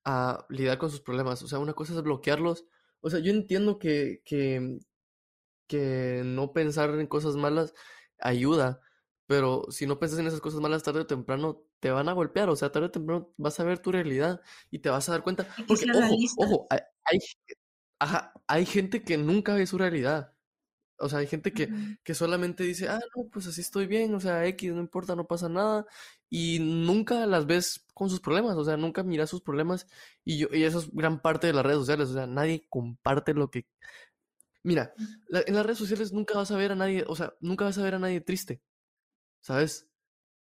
a 0.04 0.46
lidiar 0.48 0.78
con 0.78 0.90
sus 0.90 1.00
problemas. 1.00 1.42
O 1.42 1.48
sea, 1.48 1.58
una 1.58 1.74
cosa 1.74 1.94
es 1.94 2.02
bloquearlos. 2.02 2.66
O 3.00 3.10
sea, 3.10 3.20
yo 3.20 3.30
entiendo 3.30 3.78
que, 3.78 4.22
que, 4.24 4.78
que 5.66 6.22
no 6.24 6.52
pensar 6.52 6.90
en 6.98 7.06
cosas 7.06 7.36
malas 7.36 7.74
ayuda, 8.18 8.80
pero 9.26 9.66
si 9.70 9.86
no 9.86 9.98
piensas 9.98 10.18
en 10.20 10.26
esas 10.26 10.40
cosas 10.40 10.60
malas 10.60 10.82
tarde 10.82 11.00
o 11.00 11.06
temprano 11.06 11.64
te 11.80 11.90
van 11.90 12.08
a 12.08 12.12
golpear, 12.12 12.48
o 12.48 12.56
sea, 12.56 12.70
tarde 12.70 12.88
o 12.88 12.90
temprano 12.90 13.32
vas 13.36 13.58
a 13.60 13.64
ver 13.64 13.78
tu 13.80 13.92
realidad 13.92 14.40
y 14.70 14.80
te 14.80 14.90
vas 14.90 15.08
a 15.08 15.12
dar 15.12 15.22
cuenta, 15.22 15.48
porque 15.66 15.86
ojo, 15.92 16.16
ojo, 16.38 16.66
hay, 16.70 16.80
hay, 17.04 17.18
ajá, 17.98 18.32
hay 18.46 18.66
gente 18.66 19.04
que 19.04 19.16
nunca 19.18 19.54
ve 19.54 19.66
su 19.66 19.78
realidad, 19.78 20.34
o 21.02 21.08
sea, 21.08 21.18
hay 21.20 21.26
gente 21.26 21.52
que, 21.52 21.72
que 22.04 22.14
solamente 22.14 22.64
dice, 22.64 22.88
ah, 22.88 23.00
no, 23.16 23.28
pues 23.30 23.46
así 23.46 23.60
estoy 23.60 23.86
bien, 23.86 24.14
o 24.14 24.20
sea, 24.20 24.46
X, 24.46 24.72
no 24.72 24.80
importa, 24.80 25.16
no 25.16 25.26
pasa 25.26 25.48
nada, 25.48 25.86
y 26.30 26.58
nunca 26.60 27.26
las 27.26 27.46
ves 27.46 27.86
con 27.94 28.08
sus 28.10 28.20
problemas, 28.20 28.56
o 28.56 28.64
sea, 28.64 28.76
nunca 28.76 29.02
miras 29.02 29.30
sus 29.30 29.42
problemas, 29.42 29.86
y 30.24 30.38
yo, 30.38 30.48
y 30.52 30.64
eso 30.64 30.78
es 30.80 30.90
gran 30.92 31.20
parte 31.22 31.46
de 31.48 31.52
las 31.54 31.64
redes 31.64 31.78
sociales, 31.80 32.08
o 32.10 32.14
sea, 32.14 32.26
nadie 32.26 32.66
comparte 32.70 33.34
lo 33.34 33.50
que 33.50 33.66
Mira, 34.64 34.94
la- 35.28 35.42
en 35.46 35.54
las 35.54 35.66
redes 35.66 35.78
sociales 35.78 36.12
nunca 36.12 36.34
vas 36.36 36.50
a 36.50 36.56
ver 36.56 36.72
a 36.72 36.76
nadie, 36.76 37.04
o 37.08 37.16
sea, 37.16 37.34
nunca 37.40 37.64
vas 37.64 37.78
a 37.78 37.82
ver 37.82 37.94
a 37.96 37.98
nadie 37.98 38.20
triste, 38.20 38.62
¿sabes? 39.42 39.88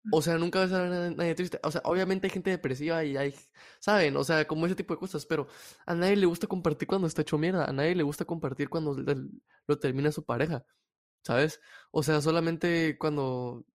O 0.10 0.22
sea, 0.22 0.38
nunca 0.38 0.60
vas 0.60 0.72
a 0.74 0.88
nadie 1.12 1.36
triste. 1.36 1.60
O 1.64 1.72
sea, 1.72 1.82
obviamente 1.86 2.28
hay 2.28 2.32
gente 2.32 2.50
depresiva 2.50 3.04
y 3.06 3.16
hay, 3.18 3.36
¿saben? 3.80 4.18
O 4.18 4.24
sea, 4.24 4.46
como 4.48 4.66
ese 4.66 4.76
tipo 4.76 4.94
de 4.94 5.00
cosas, 5.00 5.26
pero 5.26 5.48
a 5.86 5.96
nadie 5.96 6.16
le 6.18 6.26
gusta 6.26 6.48
compartir 6.48 6.88
cuando 6.88 7.08
está 7.08 7.22
hecho 7.22 7.38
mierda, 7.38 7.66
a 7.66 7.72
nadie 7.74 7.96
le 7.96 8.04
gusta 8.04 8.26
compartir 8.26 8.70
cuando 8.70 8.96
lo 9.68 9.80
termina 9.80 10.12
su 10.12 10.26
pareja, 10.26 10.66
¿sabes? 11.24 11.62
O 11.92 12.04
sea, 12.04 12.22
solamente 12.22 12.98
cuando, 13.00 13.66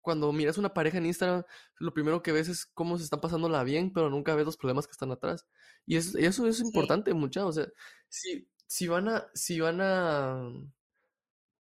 cuando 0.00 0.32
miras 0.32 0.58
una 0.58 0.74
pareja 0.74 0.98
en 0.98 1.06
Instagram, 1.06 1.44
lo 1.78 1.94
primero 1.94 2.22
que 2.22 2.32
ves 2.32 2.48
es 2.48 2.66
cómo 2.66 2.98
se 2.98 3.04
están 3.04 3.20
pasándola 3.20 3.64
bien, 3.64 3.92
pero 3.92 4.10
nunca 4.10 4.34
ves 4.34 4.46
los 4.46 4.56
problemas 4.56 4.86
que 4.86 4.92
están 4.92 5.12
atrás. 5.12 5.46
Y 5.86 5.96
eso, 5.96 6.18
eso 6.18 6.46
es 6.48 6.60
Sí, 6.60 6.62
importante, 6.62 7.14
muchachos. 7.14 7.50
O 7.50 7.52
sea, 7.62 7.68
si, 8.08 8.48
si 8.66 8.88
van 8.88 9.08
a, 9.08 9.28
si 9.34 9.60
van 9.60 9.80
a, 9.80 10.42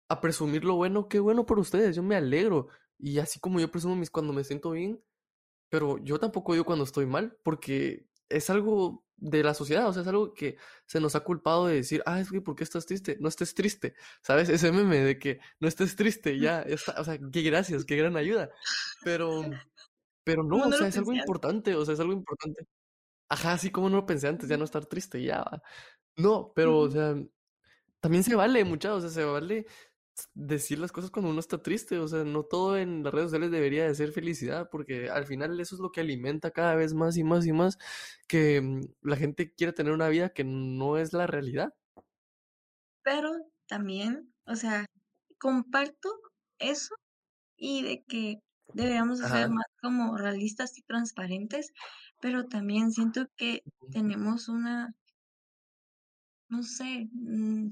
a 0.09 0.21
presumir 0.21 0.63
lo 0.65 0.75
bueno, 0.75 1.07
qué 1.07 1.19
bueno 1.19 1.45
por 1.45 1.59
ustedes, 1.59 1.95
yo 1.95 2.03
me 2.03 2.15
alegro. 2.15 2.69
Y 2.99 3.19
así 3.19 3.39
como 3.39 3.59
yo 3.59 3.71
presumo 3.71 3.95
mis 3.95 4.11
cuando 4.11 4.33
me 4.33 4.43
siento 4.43 4.71
bien, 4.71 5.01
pero 5.69 5.97
yo 5.99 6.19
tampoco 6.19 6.53
digo 6.53 6.65
cuando 6.65 6.83
estoy 6.85 7.05
mal, 7.05 7.37
porque 7.43 8.07
es 8.29 8.49
algo 8.49 9.05
de 9.17 9.43
la 9.43 9.53
sociedad, 9.53 9.87
o 9.87 9.93
sea, 9.93 10.01
es 10.03 10.07
algo 10.07 10.33
que 10.33 10.57
se 10.85 10.99
nos 10.99 11.15
ha 11.15 11.21
culpado 11.21 11.67
de 11.67 11.75
decir, 11.75 12.01
ah, 12.05 12.19
es 12.19 12.31
que 12.31 12.41
¿por 12.41 12.55
qué 12.55 12.63
estás 12.63 12.85
triste? 12.85 13.17
No 13.19 13.27
estés 13.29 13.53
triste, 13.53 13.95
¿sabes? 14.21 14.49
Ese 14.49 14.71
meme 14.71 14.99
de 14.99 15.19
que 15.19 15.39
no 15.59 15.67
estés 15.67 15.95
triste, 15.95 16.39
ya, 16.39 16.61
está, 16.61 16.99
o 16.99 17.03
sea, 17.03 17.19
qué 17.31 17.41
gracias, 17.41 17.85
qué 17.85 17.97
gran 17.97 18.15
ayuda. 18.17 18.49
Pero, 19.03 19.41
pero 20.23 20.43
no, 20.43 20.57
o 20.67 20.71
sea, 20.71 20.87
es 20.87 20.97
algo 20.97 21.13
importante, 21.13 21.75
o 21.75 21.85
sea, 21.85 21.93
es 21.95 21.99
algo 21.99 22.13
importante. 22.13 22.67
Ajá, 23.29 23.53
así 23.53 23.71
como 23.71 23.89
no 23.89 23.97
lo 23.97 24.05
pensé 24.05 24.27
antes, 24.27 24.49
ya 24.49 24.57
no 24.57 24.65
estar 24.65 24.85
triste, 24.85 25.21
ya. 25.23 25.45
No, 26.17 26.51
pero, 26.55 26.79
o 26.79 26.91
sea, 26.91 27.15
también 28.01 28.23
se 28.23 28.35
vale, 28.35 28.63
muchachos, 28.65 28.99
o 29.05 29.09
sea, 29.09 29.23
se 29.23 29.25
vale 29.25 29.65
decir 30.33 30.79
las 30.79 30.91
cosas 30.91 31.11
cuando 31.11 31.31
uno 31.31 31.39
está 31.39 31.61
triste, 31.61 31.99
o 31.99 32.07
sea, 32.07 32.23
no 32.23 32.43
todo 32.43 32.77
en 32.77 33.03
las 33.03 33.13
redes 33.13 33.27
sociales 33.27 33.51
debería 33.51 33.85
de 33.85 33.95
ser 33.95 34.11
felicidad, 34.11 34.69
porque 34.71 35.09
al 35.09 35.25
final 35.25 35.59
eso 35.59 35.75
es 35.75 35.81
lo 35.81 35.91
que 35.91 36.01
alimenta 36.01 36.51
cada 36.51 36.75
vez 36.75 36.93
más 36.93 37.17
y 37.17 37.23
más 37.23 37.45
y 37.45 37.53
más 37.53 37.77
que 38.27 38.61
mm, 38.61 38.81
la 39.01 39.15
gente 39.17 39.53
quiere 39.53 39.73
tener 39.73 39.93
una 39.93 40.09
vida 40.09 40.29
que 40.29 40.43
no 40.43 40.97
es 40.97 41.13
la 41.13 41.27
realidad. 41.27 41.73
Pero 43.03 43.31
también, 43.67 44.33
o 44.45 44.55
sea, 44.55 44.85
comparto 45.39 46.09
eso 46.59 46.95
y 47.57 47.83
de 47.83 48.03
que 48.03 48.39
deberíamos 48.73 49.19
de 49.19 49.27
ser 49.27 49.49
más 49.49 49.65
como 49.81 50.17
realistas 50.17 50.77
y 50.77 50.83
transparentes, 50.83 51.71
pero 52.21 52.45
también 52.47 52.91
siento 52.91 53.27
que 53.35 53.63
tenemos 53.91 54.49
una, 54.49 54.93
no 56.49 56.63
sé, 56.63 57.09
mm, 57.11 57.69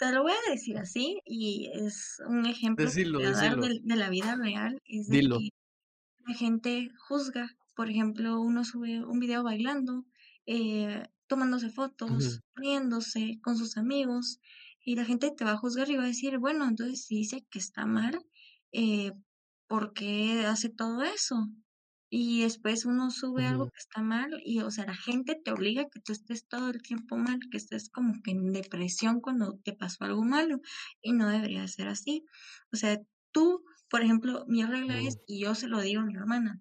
te 0.00 0.12
lo 0.12 0.22
voy 0.22 0.32
a 0.32 0.50
decir 0.50 0.78
así 0.78 1.20
y 1.26 1.70
es 1.74 2.22
un 2.26 2.46
ejemplo 2.46 2.86
Decirlo, 2.86 3.20
dar 3.20 3.58
de, 3.58 3.96
la 3.96 4.08
vida 4.08 4.34
real, 4.34 4.80
es 4.86 5.08
de 5.08 5.18
dilo. 5.18 5.38
que 5.38 5.50
la 6.26 6.34
gente 6.34 6.88
juzga. 7.06 7.54
Por 7.76 7.90
ejemplo, 7.90 8.40
uno 8.40 8.64
sube 8.64 9.04
un 9.04 9.20
video 9.20 9.42
bailando, 9.42 10.06
eh, 10.46 11.02
tomándose 11.26 11.68
fotos, 11.68 12.40
riéndose 12.54 13.40
con 13.42 13.58
sus 13.58 13.76
amigos, 13.76 14.40
y 14.82 14.96
la 14.96 15.04
gente 15.04 15.32
te 15.36 15.44
va 15.44 15.52
a 15.52 15.58
juzgar 15.58 15.90
y 15.90 15.96
va 15.96 16.04
a 16.04 16.06
decir, 16.06 16.38
bueno, 16.38 16.66
entonces 16.66 17.04
si 17.04 17.16
dice 17.16 17.46
que 17.50 17.58
está 17.58 17.84
mal, 17.84 18.24
eh, 18.72 19.12
¿por 19.66 19.92
qué 19.92 20.46
hace 20.46 20.70
todo 20.70 21.02
eso? 21.02 21.46
Y 22.12 22.42
después 22.42 22.86
uno 22.86 23.12
sube 23.12 23.46
algo 23.46 23.66
que 23.66 23.78
está 23.78 24.02
mal 24.02 24.42
y, 24.44 24.60
o 24.60 24.70
sea, 24.72 24.84
la 24.84 24.96
gente 24.96 25.36
te 25.36 25.52
obliga 25.52 25.82
a 25.82 25.88
que 25.88 26.00
tú 26.00 26.12
estés 26.12 26.44
todo 26.48 26.70
el 26.70 26.82
tiempo 26.82 27.16
mal, 27.16 27.38
que 27.50 27.56
estés 27.56 27.88
como 27.88 28.14
que 28.24 28.32
en 28.32 28.52
depresión 28.52 29.20
cuando 29.20 29.60
te 29.62 29.74
pasó 29.74 30.04
algo 30.04 30.24
malo 30.24 30.60
y 31.00 31.12
no 31.12 31.28
debería 31.28 31.66
ser 31.68 31.86
así. 31.86 32.24
O 32.72 32.76
sea, 32.76 32.98
tú, 33.30 33.62
por 33.88 34.02
ejemplo, 34.02 34.44
mi 34.48 34.64
regla 34.64 35.00
es, 35.00 35.20
y 35.28 35.44
yo 35.44 35.54
se 35.54 35.68
lo 35.68 35.80
digo 35.80 36.00
a 36.00 36.04
mi 36.04 36.16
hermana, 36.16 36.60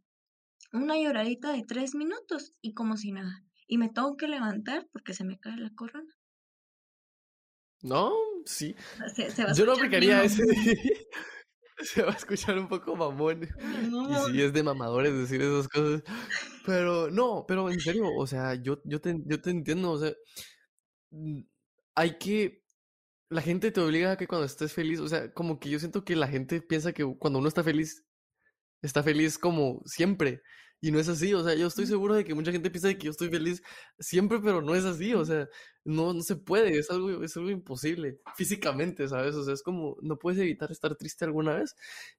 una 0.72 1.00
lloradita 1.00 1.52
de 1.52 1.64
tres 1.64 1.96
minutos 1.96 2.54
y 2.62 2.76
como 2.76 2.96
si 2.96 3.12
nada. 3.12 3.44
Y 3.66 3.80
me 3.80 3.90
tengo 3.90 4.18
que 4.18 4.28
levantar 4.28 4.88
porque 4.92 5.16
se 5.16 5.24
me 5.24 5.40
cae 5.40 5.58
la 5.58 5.72
corona. 5.74 6.14
No, 7.82 8.14
sí. 8.46 8.76
Se, 9.16 9.32
se 9.32 9.46
Yo 9.56 9.66
no 9.66 9.74
aplicaría 9.74 10.24
ese. 10.24 10.44
Se 11.94 12.04
va 12.04 12.12
a 12.12 12.16
escuchar 12.16 12.58
un 12.58 12.68
poco 12.68 12.96
mamón. 12.96 13.44
Y 13.44 14.32
sí, 14.32 14.42
es 14.42 14.54
de 14.54 14.64
mamadores 14.64 15.14
decir 15.14 15.42
esas 15.42 15.68
cosas. 15.68 16.04
Pero 16.66 17.10
no, 17.10 17.46
pero 17.48 17.70
en 17.70 17.80
serio, 17.80 18.06
o 18.18 18.28
sea, 18.28 18.56
yo, 18.56 18.82
yo 18.84 19.00
te, 19.02 19.16
yo 19.26 19.42
te 19.42 19.50
entiendo, 19.50 19.92
o 19.92 20.00
sea, 20.00 20.14
hay 21.96 22.18
que, 22.18 22.64
la 23.30 23.42
gente 23.42 23.72
te 23.72 23.82
obliga 23.82 24.12
a 24.12 24.18
que 24.18 24.28
cuando 24.28 24.46
estés 24.46 24.74
feliz, 24.74 25.00
o 25.00 25.08
sea, 25.08 25.34
como 25.34 25.60
que 25.60 25.70
yo 25.70 25.80
siento 25.80 26.04
que 26.04 26.16
la 26.16 26.28
gente 26.28 26.62
piensa 26.62 26.94
que 26.94 27.06
cuando 27.18 27.40
uno 27.40 27.48
está 27.48 27.64
feliz, 27.64 28.06
está 28.82 29.04
feliz 29.04 29.38
como 29.38 29.82
siempre. 29.86 30.42
Y 30.82 30.92
no 30.92 31.00
es 31.00 31.10
así, 31.10 31.34
o 31.34 31.44
sea, 31.44 31.56
yo 31.56 31.68
estoy 31.68 31.86
seguro 31.86 32.16
de 32.16 32.24
que 32.24 32.34
mucha 32.34 32.52
gente 32.54 32.72
piensa 32.72 32.94
que 32.94 33.06
yo 33.06 33.12
estoy 33.12 33.30
feliz 33.30 33.62
siempre, 34.00 34.40
pero 34.40 34.62
no 34.62 34.76
es 34.76 34.86
así, 34.86 35.14
o 35.14 35.26
sea, 35.26 35.48
no, 35.84 36.14
no 36.14 36.22
se 36.22 36.38
puede, 36.38 36.78
es 36.78 36.90
algo, 36.90 37.22
es 37.22 37.36
algo 37.36 37.50
imposible, 37.50 38.22
físicamente, 38.36 39.08
¿sabes? 39.10 39.36
O 39.36 39.44
sea, 39.44 39.54
es 39.54 39.62
como, 39.62 39.98
no 40.02 40.18
puedes 40.18 40.40
evitar 40.40 40.72
estar 40.72 40.96
triste 40.96 41.26
alguna 41.26 41.56
vez, 41.56 41.76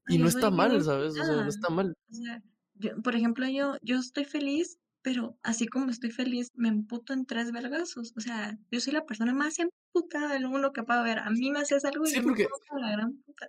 y 0.08 0.14
Ay, 0.14 0.18
no 0.18 0.28
está 0.28 0.50
de 0.50 0.56
mal, 0.56 0.76
es 0.76 0.84
¿sabes? 0.84 1.12
O 1.12 1.24
sea, 1.24 1.36
no 1.36 1.48
está 1.48 1.70
mal. 1.70 1.96
O 2.10 2.14
sea, 2.14 2.42
yo, 2.74 3.00
por 3.02 3.16
ejemplo, 3.16 3.48
yo, 3.48 3.76
yo 3.82 3.98
estoy 3.98 4.26
feliz, 4.26 4.78
pero 5.02 5.38
así 5.42 5.66
como 5.66 5.90
estoy 5.90 6.10
feliz, 6.10 6.50
me 6.54 6.68
emputo 6.68 7.12
en 7.12 7.24
tres 7.24 7.52
vergazos. 7.52 8.12
O 8.16 8.20
sea, 8.20 8.58
yo 8.70 8.80
soy 8.80 8.92
la 8.92 9.06
persona 9.06 9.32
más 9.32 9.58
emputada 9.58 10.32
del 10.32 10.48
mundo 10.48 10.72
que 10.72 10.82
pueda 10.82 11.00
haber. 11.00 11.18
A 11.20 11.30
mí 11.30 11.50
me 11.50 11.60
haces 11.60 11.84
algo 11.84 12.04
y 12.04 12.08
Sí, 12.08 12.16
yo 12.16 12.22
me 12.22 12.28
porque 12.28 12.46
la 12.78 12.92
gran 12.92 13.12
puta. 13.24 13.46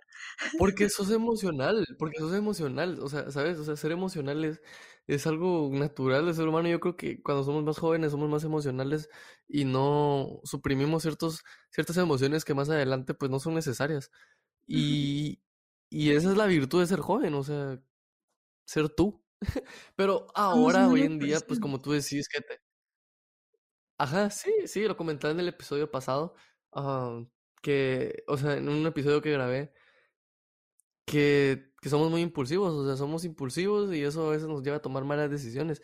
Porque 0.58 0.88
sos 0.88 1.10
emocional, 1.10 1.86
porque 1.98 2.18
sos 2.18 2.34
emocional, 2.34 2.98
o 3.00 3.08
sea, 3.08 3.30
¿sabes? 3.30 3.58
O 3.58 3.64
sea, 3.64 3.76
ser 3.76 3.92
emocional 3.92 4.44
es, 4.44 4.62
es 5.06 5.26
algo 5.26 5.70
natural 5.72 6.26
del 6.26 6.34
ser 6.34 6.48
humano. 6.48 6.68
Yo 6.68 6.80
creo 6.80 6.96
que 6.96 7.22
cuando 7.22 7.44
somos 7.44 7.64
más 7.64 7.78
jóvenes 7.78 8.12
somos 8.12 8.30
más 8.30 8.44
emocionales 8.44 9.08
y 9.46 9.64
no 9.64 10.40
suprimimos 10.44 11.02
ciertos, 11.02 11.42
ciertas 11.70 11.96
emociones 11.98 12.44
que 12.44 12.54
más 12.54 12.70
adelante 12.70 13.14
pues 13.14 13.30
no 13.30 13.38
son 13.38 13.54
necesarias. 13.54 14.10
Y, 14.66 15.42
y 15.90 16.12
esa 16.12 16.30
es 16.30 16.36
la 16.36 16.46
virtud 16.46 16.80
de 16.80 16.86
ser 16.86 17.00
joven, 17.00 17.34
o 17.34 17.42
sea, 17.42 17.78
ser 18.64 18.88
tú. 18.88 19.21
Pero 19.96 20.26
ahora, 20.34 20.88
hoy 20.88 21.02
en 21.02 21.18
día, 21.18 21.40
pues 21.46 21.58
como 21.60 21.80
tú 21.80 21.92
decís 21.92 22.28
que 22.28 22.40
te... 22.40 22.60
Ajá, 23.98 24.30
sí, 24.30 24.50
sí, 24.66 24.82
lo 24.86 24.96
comentaba 24.96 25.32
en 25.32 25.40
el 25.40 25.48
episodio 25.48 25.90
pasado, 25.90 26.34
que, 27.62 28.24
o 28.26 28.36
sea, 28.36 28.56
en 28.56 28.68
un 28.68 28.86
episodio 28.86 29.22
que 29.22 29.32
grabé 29.32 29.72
que, 31.06 31.72
que 31.80 31.88
somos 31.88 32.10
muy 32.10 32.20
impulsivos, 32.22 32.72
o 32.72 32.86
sea, 32.86 32.96
somos 32.96 33.24
impulsivos 33.24 33.92
y 33.94 34.02
eso 34.02 34.26
a 34.28 34.30
veces 34.32 34.48
nos 34.48 34.62
lleva 34.62 34.76
a 34.78 34.82
tomar 34.82 35.04
malas 35.04 35.30
decisiones. 35.30 35.82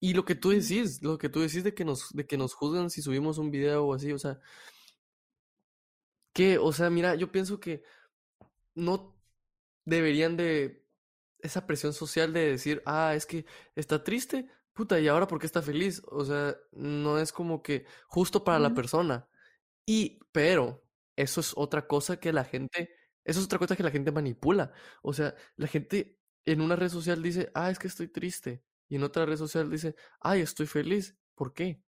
Y 0.00 0.14
lo 0.14 0.24
que 0.24 0.34
tú 0.34 0.50
decís, 0.50 1.02
lo 1.02 1.18
que 1.18 1.28
tú 1.28 1.40
decís 1.40 1.64
de 1.64 1.74
que 1.74 1.84
nos, 1.84 2.10
de 2.12 2.26
que 2.26 2.38
nos 2.38 2.54
juzgan 2.54 2.90
si 2.90 3.02
subimos 3.02 3.38
un 3.38 3.50
video 3.50 3.86
o 3.86 3.94
así, 3.94 4.12
o 4.12 4.18
sea, 4.18 4.40
que, 6.32 6.58
o 6.58 6.72
sea, 6.72 6.90
mira, 6.90 7.14
yo 7.14 7.32
pienso 7.32 7.60
que 7.60 7.82
no 8.74 9.16
deberían 9.84 10.36
de 10.36 10.87
esa 11.40 11.66
presión 11.66 11.92
social 11.92 12.32
de 12.32 12.50
decir, 12.50 12.82
ah, 12.86 13.14
es 13.14 13.26
que 13.26 13.46
está 13.74 14.02
triste, 14.02 14.48
puta, 14.72 15.00
y 15.00 15.08
ahora 15.08 15.26
por 15.26 15.38
qué 15.38 15.46
está 15.46 15.62
feliz, 15.62 16.02
o 16.06 16.24
sea, 16.24 16.56
no 16.72 17.18
es 17.18 17.32
como 17.32 17.62
que 17.62 17.86
justo 18.06 18.44
para 18.44 18.58
la 18.58 18.74
persona. 18.74 19.28
Y, 19.86 20.20
pero, 20.32 20.84
eso 21.16 21.40
es 21.40 21.52
otra 21.56 21.86
cosa 21.88 22.18
que 22.20 22.32
la 22.32 22.44
gente, 22.44 22.94
eso 23.24 23.40
es 23.40 23.46
otra 23.46 23.58
cosa 23.58 23.76
que 23.76 23.82
la 23.82 23.90
gente 23.90 24.12
manipula. 24.12 24.72
O 25.02 25.12
sea, 25.12 25.34
la 25.56 25.66
gente 25.66 26.18
en 26.46 26.60
una 26.60 26.76
red 26.76 26.90
social 26.90 27.22
dice, 27.22 27.50
ah, 27.54 27.70
es 27.70 27.78
que 27.78 27.88
estoy 27.88 28.08
triste. 28.08 28.62
Y 28.88 28.96
en 28.96 29.02
otra 29.02 29.26
red 29.26 29.36
social 29.36 29.70
dice, 29.70 29.96
ay, 30.20 30.42
estoy 30.42 30.66
feliz. 30.66 31.16
¿Por 31.34 31.54
qué? 31.54 31.82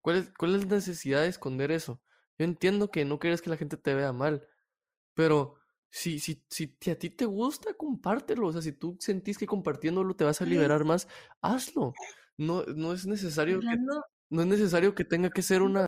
¿Cuál 0.00 0.16
es, 0.16 0.32
cuál 0.36 0.54
es 0.56 0.64
la 0.64 0.76
necesidad 0.76 1.22
de 1.22 1.28
esconder 1.28 1.70
eso? 1.70 2.00
Yo 2.38 2.44
entiendo 2.44 2.90
que 2.90 3.04
no 3.04 3.18
quieres 3.18 3.42
que 3.42 3.50
la 3.50 3.56
gente 3.56 3.76
te 3.76 3.94
vea 3.94 4.12
mal, 4.12 4.46
pero 5.14 5.57
si, 5.90 6.18
si, 6.18 6.42
si 6.48 6.90
a 6.90 6.98
ti 6.98 7.10
te 7.10 7.24
gusta, 7.24 7.74
compártelo. 7.74 8.48
O 8.48 8.52
sea, 8.52 8.62
si 8.62 8.72
tú 8.72 8.96
sentís 9.00 9.38
que 9.38 9.46
compartiéndolo 9.46 10.14
te 10.14 10.24
vas 10.24 10.40
a 10.40 10.44
liberar 10.44 10.84
más, 10.84 11.08
hazlo. 11.40 11.92
No, 12.36 12.64
no 12.64 12.92
es 12.92 13.06
necesario 13.06 13.60
que, 13.60 13.76
no 14.30 14.42
es 14.42 14.46
necesario 14.46 14.94
que 14.94 15.04
tenga 15.04 15.30
que 15.30 15.42
ser 15.42 15.62
una 15.62 15.86